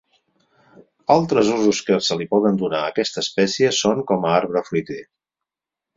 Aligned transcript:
Altres 1.15 1.51
usos 1.57 1.81
que 1.89 1.99
se 2.07 2.17
li 2.21 2.27
poden 2.33 2.57
donar 2.63 2.81
a 2.85 2.89
aquesta 2.95 3.25
espècie 3.27 3.73
són 3.81 4.03
com 4.13 4.27
a 4.31 4.37
arbre 4.43 4.65
fruiter. 4.71 5.03